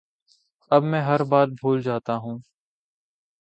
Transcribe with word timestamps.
اب 0.71 0.83
میں 0.83 1.01
ہر 1.01 1.23
بات 1.23 1.47
بھول 1.51 1.81
جاتا 1.81 2.15
ہوں 2.15 2.39